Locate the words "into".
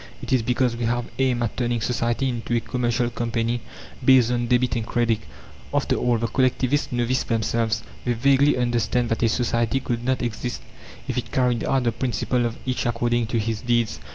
2.27-2.55